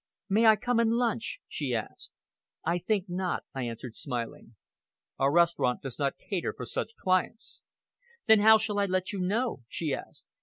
"May 0.27 0.47
I 0.47 0.55
come 0.55 0.79
and 0.79 0.93
lunch?" 0.93 1.41
she 1.47 1.75
asked. 1.75 2.11
"I 2.65 2.79
think 2.79 3.05
not," 3.07 3.43
I 3.53 3.65
answered, 3.65 3.95
smiling. 3.95 4.55
"Our 5.19 5.31
restaurant 5.31 5.83
does 5.83 5.99
not 5.99 6.17
cater 6.17 6.53
for 6.53 6.65
such 6.65 6.95
clients." 6.95 7.61
"Then 8.25 8.39
how 8.39 8.57
shall 8.57 8.79
I 8.79 8.87
let 8.87 9.13
you 9.13 9.19
know?" 9.19 9.61
she 9.69 9.93
asked. 9.93 10.27